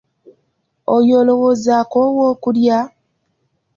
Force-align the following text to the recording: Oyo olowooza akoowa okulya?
Oyo 0.95 1.13
olowooza 1.21 1.71
akoowa 1.81 2.23
okulya? 2.33 2.77